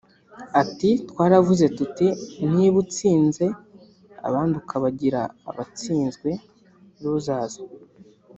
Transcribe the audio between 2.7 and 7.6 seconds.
utsinze abandi ukabagira abatsinzwe (losers)